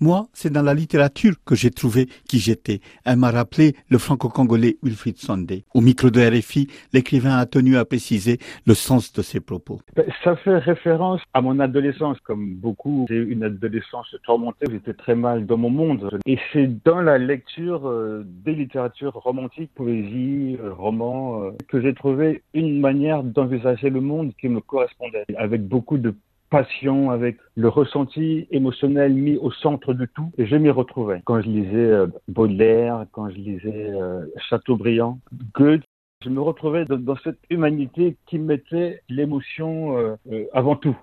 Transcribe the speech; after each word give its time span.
Moi, 0.00 0.26
c'est 0.32 0.52
dans 0.52 0.62
la 0.62 0.74
littérature 0.74 1.34
que 1.44 1.54
j'ai 1.54 1.70
trouvé 1.70 2.08
qui 2.28 2.38
j'étais. 2.38 2.80
Elle 3.04 3.16
m'a 3.16 3.30
rappelé 3.30 3.74
le 3.88 3.98
franco-congolais 3.98 4.76
Wilfried 4.82 5.18
Sondé. 5.18 5.64
Au 5.74 5.80
micro 5.80 6.10
de 6.10 6.20
RFI, 6.20 6.68
l'écrivain 6.92 7.36
a 7.36 7.46
tenu 7.46 7.76
à 7.76 7.84
préciser 7.84 8.38
le 8.66 8.74
sens 8.74 9.12
de 9.12 9.22
ses 9.22 9.40
propos. 9.40 9.80
Ben, 9.94 10.06
ça 10.22 10.36
fait 10.36 10.58
référence 10.58 11.20
à 11.32 11.40
mon 11.40 11.60
adolescence, 11.60 12.18
comme 12.20 12.54
beaucoup. 12.54 13.06
J'ai 13.08 13.16
eu 13.16 13.30
une 13.30 13.44
adolescence 13.44 14.14
tourmentée, 14.24 14.66
j'étais 14.70 14.94
très 14.94 15.14
mal 15.14 15.46
dans 15.46 15.56
mon 15.56 15.70
monde. 15.70 16.18
Et 16.26 16.38
c'est 16.52 16.68
dans 16.84 17.00
la 17.00 17.18
lecture 17.18 17.88
euh, 17.88 18.24
des 18.26 18.54
littératures 18.54 19.12
romantiques, 19.14 19.70
poésie, 19.74 20.58
euh, 20.60 20.72
romans, 20.72 21.42
euh, 21.42 21.50
que 21.68 21.80
j'ai 21.80 21.94
trouvé 21.94 22.42
une 22.52 22.80
manière 22.80 23.22
d'envisager 23.22 23.90
le 23.90 24.00
monde 24.00 24.32
qui 24.40 24.48
me 24.48 24.60
correspondait, 24.60 25.24
avec 25.36 25.66
beaucoup 25.66 25.98
de 25.98 26.14
passion, 26.54 27.10
avec 27.10 27.38
le 27.56 27.68
ressenti 27.68 28.46
émotionnel 28.52 29.12
mis 29.12 29.36
au 29.36 29.50
centre 29.50 29.92
de 29.92 30.06
tout. 30.06 30.30
Et 30.38 30.46
je 30.46 30.54
m'y 30.54 30.70
retrouvais. 30.70 31.20
Quand 31.24 31.40
je 31.40 31.48
lisais 31.48 31.74
euh, 31.74 32.06
Baudelaire, 32.28 33.06
quand 33.10 33.28
je 33.28 33.34
lisais 33.34 33.90
euh, 33.90 34.24
Chateaubriand, 34.48 35.18
Goethe, 35.54 35.82
je 36.22 36.30
me 36.30 36.40
retrouvais 36.40 36.84
dans, 36.84 37.16
cette 37.24 37.40
humanité 37.50 38.16
qui 38.26 38.38
mettait 38.38 39.02
l'émotion 39.08 39.98
euh, 39.98 40.16
avant 40.52 40.76
tout. 40.76 40.96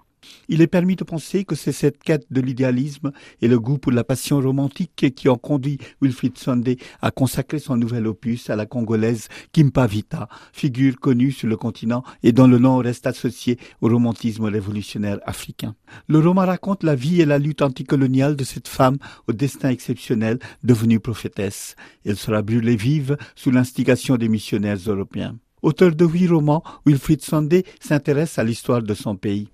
Il 0.47 0.61
est 0.61 0.67
permis 0.67 0.97
de 0.97 1.05
penser 1.05 1.45
que 1.45 1.55
c'est 1.55 1.71
cette 1.71 2.03
quête 2.03 2.25
de 2.29 2.41
l'idéalisme 2.41 3.11
et 3.41 3.47
le 3.47 3.57
goût 3.57 3.77
pour 3.77 3.93
la 3.93 4.03
passion 4.03 4.39
romantique 4.41 5.13
qui 5.15 5.29
ont 5.29 5.37
conduit 5.37 5.77
Wilfried 6.01 6.37
Sunday 6.37 6.75
à 7.01 7.09
consacrer 7.09 7.59
son 7.59 7.77
nouvel 7.77 8.05
opus 8.05 8.49
à 8.49 8.57
la 8.57 8.65
congolaise 8.65 9.29
Kimpa 9.53 9.87
Vita, 9.87 10.27
figure 10.51 10.99
connue 10.99 11.31
sur 11.31 11.47
le 11.47 11.55
continent 11.57 12.03
et 12.21 12.33
dont 12.33 12.47
le 12.47 12.57
nom 12.57 12.77
reste 12.79 13.07
associé 13.07 13.57
au 13.79 13.87
romantisme 13.87 14.43
révolutionnaire 14.43 15.19
africain. 15.25 15.73
Le 16.07 16.19
roman 16.19 16.45
raconte 16.45 16.83
la 16.83 16.95
vie 16.95 17.21
et 17.21 17.25
la 17.25 17.39
lutte 17.39 17.61
anticoloniale 17.61 18.35
de 18.35 18.43
cette 18.43 18.67
femme 18.67 18.97
au 19.27 19.33
destin 19.33 19.69
exceptionnel 19.69 20.39
devenue 20.63 20.99
prophétesse. 20.99 21.75
Elle 22.05 22.17
sera 22.17 22.41
brûlée 22.41 22.75
vive 22.75 23.17
sous 23.35 23.51
l'instigation 23.51 24.17
des 24.17 24.27
missionnaires 24.27 24.79
européens. 24.85 25.37
Auteur 25.61 25.95
de 25.95 26.05
huit 26.05 26.27
romans, 26.27 26.63
Wilfried 26.85 27.21
Sunday 27.21 27.63
s'intéresse 27.79 28.39
à 28.39 28.43
l'histoire 28.43 28.81
de 28.81 28.93
son 28.93 29.15
pays. 29.15 29.47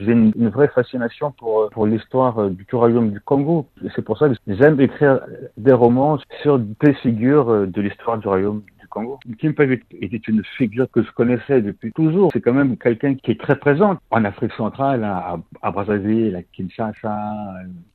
J'ai 0.00 0.12
une, 0.12 0.48
vraie 0.48 0.68
fascination 0.68 1.32
pour, 1.32 1.70
pour 1.70 1.86
l'histoire 1.86 2.38
euh, 2.38 2.50
du 2.50 2.66
royaume 2.72 3.10
du 3.10 3.20
Congo. 3.20 3.66
C'est 3.94 4.02
pour 4.02 4.18
ça 4.18 4.28
que 4.28 4.34
j'aime 4.46 4.80
écrire 4.80 5.20
des 5.56 5.72
romans 5.72 6.18
sur 6.42 6.58
des 6.58 6.94
figures 6.94 7.50
euh, 7.50 7.66
de 7.66 7.80
l'histoire 7.80 8.18
du 8.18 8.28
royaume 8.28 8.62
Congo. 8.92 9.18
Kim 9.38 9.54
était 10.00 10.16
une 10.28 10.42
figure 10.58 10.88
que 10.90 11.02
je 11.02 11.10
connaissais 11.12 11.62
depuis 11.62 11.92
toujours. 11.92 12.30
C'est 12.32 12.42
quand 12.42 12.52
même 12.52 12.76
quelqu'un 12.76 13.14
qui 13.14 13.30
est 13.30 13.40
très 13.40 13.58
présent 13.58 13.96
en 14.10 14.24
Afrique 14.24 14.52
centrale, 14.52 15.02
à, 15.02 15.38
à 15.62 15.70
Brazzaville, 15.70 16.36
à 16.36 16.42
Kinshasa. 16.42 17.18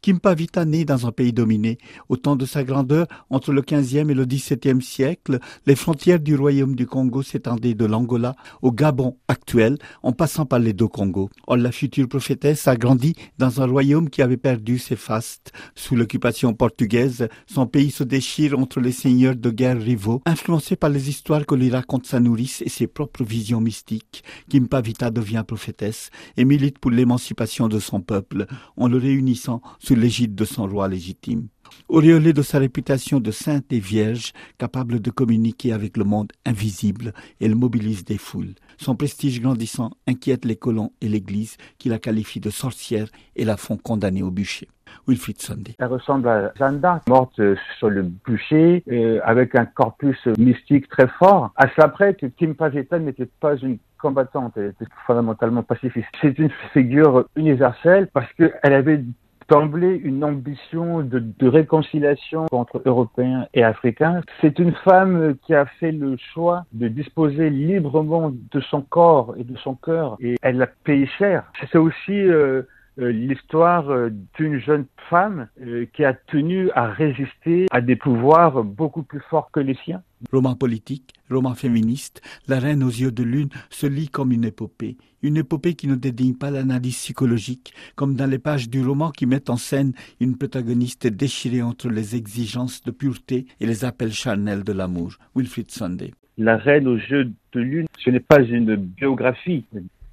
Kim 0.01 0.19
Pavita 0.19 0.65
naît 0.65 0.85
dans 0.85 1.05
un 1.05 1.11
pays 1.11 1.33
dominé. 1.33 1.77
Au 2.09 2.17
temps 2.17 2.35
de 2.35 2.45
sa 2.45 2.63
grandeur, 2.63 3.05
entre 3.29 3.53
le 3.53 3.61
15e 3.61 4.09
et 4.09 4.13
le 4.15 4.25
17e 4.25 4.81
siècle, 4.81 5.39
les 5.67 5.75
frontières 5.75 6.19
du 6.19 6.35
royaume 6.35 6.75
du 6.75 6.87
Congo 6.87 7.21
s'étendaient 7.21 7.75
de 7.75 7.85
l'Angola 7.85 8.35
au 8.61 8.71
Gabon 8.71 9.17
actuel, 9.27 9.77
en 10.01 10.13
passant 10.13 10.45
par 10.45 10.59
les 10.59 10.73
deux 10.73 10.87
Congos. 10.87 11.29
Or, 11.45 11.57
la 11.57 11.71
future 11.71 12.07
prophétesse 12.07 12.67
a 12.67 12.75
grandi 12.75 13.13
dans 13.37 13.61
un 13.61 13.67
royaume 13.67 14.09
qui 14.09 14.23
avait 14.23 14.37
perdu 14.37 14.79
ses 14.79 14.95
fastes. 14.95 15.51
Sous 15.75 15.95
l'occupation 15.95 16.53
portugaise, 16.53 17.27
son 17.45 17.67
pays 17.67 17.91
se 17.91 18.03
déchire 18.03 18.57
entre 18.57 18.79
les 18.79 18.91
seigneurs 18.91 19.35
de 19.35 19.49
guerre 19.51 19.79
rivaux, 19.79 20.21
influencés 20.25 20.75
par 20.75 20.86
les 20.89 21.09
histoires 21.09 21.45
que 21.45 21.55
lui 21.55 21.69
raconte 21.69 22.05
sa 22.05 22.19
nourrice 22.19 22.61
et 22.61 22.69
ses 22.69 22.87
propres 22.87 23.23
visions 23.23 23.61
mystiques, 23.61 24.23
Kimpavita 24.49 25.11
devient 25.11 25.43
prophétesse 25.47 26.09
et 26.35 26.45
milite 26.45 26.79
pour 26.79 26.91
l'émancipation 26.91 27.67
de 27.67 27.79
son 27.79 28.01
peuple 28.01 28.45
en 28.75 28.87
le 28.87 28.97
réunissant 28.97 29.61
sous 29.79 29.95
l'égide 29.95 30.35
de 30.35 30.45
son 30.45 30.67
roi 30.67 30.87
légitime. 30.87 31.47
Auréolée 31.89 32.33
de 32.33 32.41
sa 32.41 32.59
réputation 32.59 33.19
de 33.19 33.31
sainte 33.31 33.71
et 33.71 33.79
vierge, 33.79 34.33
capable 34.57 34.99
de 34.99 35.11
communiquer 35.11 35.73
avec 35.73 35.97
le 35.97 36.03
monde 36.03 36.31
invisible, 36.45 37.13
elle 37.41 37.55
mobilise 37.55 38.03
des 38.03 38.17
foules. 38.17 38.55
Son 38.77 38.95
prestige 38.95 39.41
grandissant 39.41 39.91
inquiète 40.07 40.45
les 40.45 40.55
colons 40.55 40.91
et 41.01 41.07
l'Église 41.07 41.57
qui 41.77 41.89
la 41.89 41.99
qualifient 41.99 42.39
de 42.39 42.49
sorcière 42.49 43.07
et 43.35 43.45
la 43.45 43.57
font 43.57 43.77
condamner 43.77 44.23
au 44.23 44.31
bûcher. 44.31 44.67
Wilfried 45.07 45.39
Sunday. 45.39 45.75
Elle 45.79 45.87
ressemble 45.87 46.27
à 46.27 46.53
Jeanne 46.55 46.81
morte 47.07 47.39
sur 47.77 47.89
le 47.89 48.03
bûcher, 48.03 48.83
euh, 48.89 49.19
avec 49.23 49.55
un 49.55 49.65
corpus 49.65 50.17
mystique 50.37 50.87
très 50.89 51.07
fort. 51.07 51.51
À 51.55 51.67
cela 51.69 51.87
près 51.89 52.13
que 52.13 52.25
Kim 52.25 52.55
Pavetta 52.55 52.99
n'était 52.99 53.29
pas 53.39 53.55
une 53.57 53.77
combattante, 53.99 54.53
elle 54.57 54.67
était 54.67 54.85
fondamentalement 55.05 55.63
pacifiste. 55.63 56.07
C'est 56.21 56.37
une 56.37 56.51
figure 56.73 57.25
universelle 57.35 58.07
parce 58.13 58.31
qu'elle 58.33 58.73
avait 58.73 59.03
d'emblée 59.49 59.99
une 60.03 60.23
ambition 60.23 61.01
de, 61.01 61.19
de, 61.19 61.47
réconciliation 61.47 62.45
entre 62.51 62.81
Européens 62.85 63.47
et 63.53 63.63
Africains. 63.63 64.21
C'est 64.41 64.59
une 64.59 64.73
femme 64.83 65.35
qui 65.45 65.53
a 65.53 65.65
fait 65.65 65.91
le 65.91 66.17
choix 66.33 66.65
de 66.73 66.87
disposer 66.87 67.49
librement 67.49 68.31
de 68.51 68.59
son 68.61 68.81
corps 68.81 69.35
et 69.37 69.43
de 69.43 69.55
son 69.57 69.75
cœur 69.75 70.17
et 70.19 70.35
elle 70.41 70.57
l'a 70.57 70.67
payé 70.67 71.07
cher. 71.17 71.43
C'est 71.71 71.77
aussi 71.77 72.11
euh, 72.11 72.63
l'histoire 72.97 73.89
euh, 73.89 74.09
d'une 74.37 74.59
jeune 74.59 74.85
femme 75.09 75.47
euh, 75.61 75.85
qui 75.93 76.03
a 76.03 76.13
tenu 76.13 76.69
à 76.71 76.87
résister 76.87 77.67
à 77.71 77.81
des 77.81 77.95
pouvoirs 77.95 78.63
beaucoup 78.63 79.03
plus 79.03 79.21
forts 79.29 79.49
que 79.51 79.59
les 79.59 79.75
siens. 79.85 80.01
Roman 80.31 80.55
politique, 80.55 81.13
roman 81.29 81.53
féministe, 81.53 82.21
La 82.47 82.59
Reine 82.59 82.83
aux 82.83 82.89
yeux 82.89 83.11
de 83.11 83.23
lune 83.23 83.49
se 83.69 83.85
lit 83.85 84.09
comme 84.09 84.31
une 84.31 84.45
épopée. 84.45 84.97
Une 85.21 85.37
épopée 85.37 85.75
qui 85.75 85.87
ne 85.87 85.95
dédaigne 85.95 86.33
pas 86.33 86.51
l'analyse 86.51 86.95
psychologique, 86.95 87.73
comme 87.95 88.15
dans 88.15 88.29
les 88.29 88.39
pages 88.39 88.69
du 88.69 88.83
roman 88.83 89.11
qui 89.11 89.25
mettent 89.25 89.49
en 89.49 89.57
scène 89.57 89.93
une 90.19 90.37
protagoniste 90.37 91.07
déchirée 91.07 91.61
entre 91.61 91.89
les 91.89 92.15
exigences 92.15 92.83
de 92.83 92.91
pureté 92.91 93.45
et 93.59 93.65
les 93.65 93.85
appels 93.85 94.13
charnels 94.13 94.63
de 94.63 94.73
l'amour. 94.73 95.17
Wilfried 95.35 95.71
Sunday. 95.71 96.13
La 96.39 96.57
Reine 96.57 96.87
aux 96.87 96.97
yeux 96.97 97.31
de 97.53 97.59
lune, 97.59 97.87
ce 97.97 98.11
n'est 98.11 98.19
pas 98.19 98.41
une 98.41 98.75
biographie, 98.75 99.65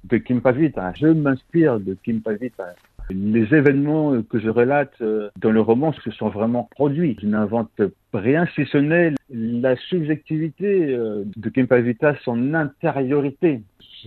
de 0.09 0.17
Kim 0.17 0.41
Pavita. 0.41 0.93
Je 0.93 1.07
m'inspire 1.07 1.79
de 1.79 1.95
Kim 2.03 2.21
Pavita. 2.21 2.75
Les 3.09 3.53
événements 3.53 4.19
que 4.23 4.39
je 4.39 4.49
relate 4.49 4.93
euh, 5.01 5.29
dans 5.39 5.51
le 5.51 5.61
roman 5.61 5.93
se 5.93 6.09
sont 6.09 6.29
vraiment 6.29 6.67
produits. 6.71 7.15
Je 7.21 7.27
n'invente 7.27 7.81
rien 8.13 8.47
si 8.55 8.65
ce 8.65 8.79
n'est 8.79 9.13
la 9.29 9.75
subjectivité 9.75 10.95
euh, 10.95 11.23
de 11.35 11.49
Kim 11.49 11.67
Pavita, 11.67 12.15
son 12.23 12.55
intériorité. 12.55 13.61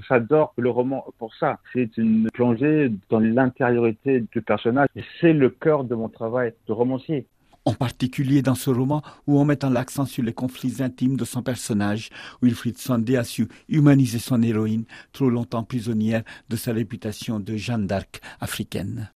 J'adore 0.09 0.53
le 0.57 0.71
roman 0.71 1.05
pour 1.19 1.33
ça. 1.35 1.59
C'est 1.73 1.97
une 1.97 2.29
plongée 2.33 2.91
dans 3.09 3.21
l'intériorité 3.21 4.25
du 4.33 4.43
personnage. 4.43 4.89
C'est 5.21 5.33
le 5.33 5.51
cœur 5.51 5.85
de 5.85 5.95
mon 5.95 6.09
travail 6.09 6.53
de 6.67 6.73
romancier 6.73 7.27
en 7.69 7.75
particulier 7.75 8.41
dans 8.41 8.55
ce 8.55 8.71
roman 8.71 9.03
où 9.27 9.39
on 9.39 9.45
met 9.45 9.59
l'accent 9.71 10.07
sur 10.07 10.23
les 10.23 10.33
conflits 10.33 10.83
intimes 10.83 11.19
de 11.19 11.27
son 11.27 11.43
personnage, 11.43 12.09
Wilfried 12.41 12.79
Sandé 12.79 13.17
a 13.17 13.25
su 13.25 13.47
humaniser 13.69 14.19
son 14.19 14.43
héroïne, 14.43 14.85
trop 15.13 15.29
longtemps 15.29 15.65
prisonnière 15.65 16.23
de 16.49 16.57
sa 16.57 16.73
réputation 16.73 17.41
de 17.41 17.57
Jeanne 17.57 17.87
d'Arc 17.87 18.23
africaine. 18.41 19.07